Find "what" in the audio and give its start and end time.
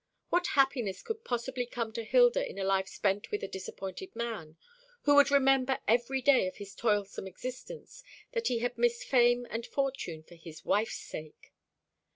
0.29-0.47